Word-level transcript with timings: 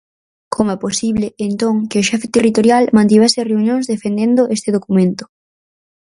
¿Como 0.53 0.69
é 0.75 0.77
posible, 0.85 1.27
entón, 1.47 1.75
que 1.89 1.99
o 2.01 2.05
xefe 2.09 2.27
territorial 2.37 2.83
mantivese 2.97 3.47
reunións 3.49 3.89
defendendo 3.93 4.41
este 4.55 4.69
documento? 4.77 5.23